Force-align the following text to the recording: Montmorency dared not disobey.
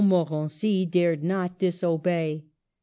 Montmorency 0.03 0.83
dared 0.87 1.23
not 1.23 1.59
disobey. 1.59 2.45